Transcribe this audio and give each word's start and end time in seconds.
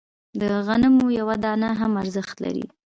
د 0.41 0.41
غنمو 0.67 1.05
یوه 1.19 1.35
دانه 1.43 1.69
هم 1.79 1.91
ارزښت 2.03 2.35
لري. 2.45 2.65